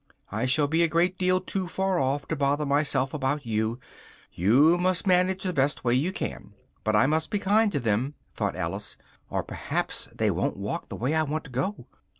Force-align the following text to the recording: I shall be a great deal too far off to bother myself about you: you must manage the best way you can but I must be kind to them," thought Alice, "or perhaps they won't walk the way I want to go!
I 0.31 0.47
shall 0.47 0.65
be 0.65 0.81
a 0.81 0.87
great 0.87 1.19
deal 1.19 1.39
too 1.39 1.67
far 1.67 1.99
off 1.99 2.27
to 2.29 2.35
bother 2.35 2.65
myself 2.65 3.13
about 3.13 3.45
you: 3.45 3.79
you 4.33 4.79
must 4.79 5.05
manage 5.05 5.43
the 5.43 5.53
best 5.53 5.83
way 5.83 5.93
you 5.93 6.11
can 6.11 6.55
but 6.83 6.95
I 6.95 7.05
must 7.05 7.29
be 7.29 7.37
kind 7.37 7.71
to 7.71 7.79
them," 7.79 8.15
thought 8.33 8.55
Alice, 8.55 8.97
"or 9.29 9.43
perhaps 9.43 10.07
they 10.07 10.31
won't 10.31 10.57
walk 10.57 10.89
the 10.89 10.95
way 10.95 11.13
I 11.13 11.21
want 11.21 11.43
to 11.43 11.51
go! 11.51 11.85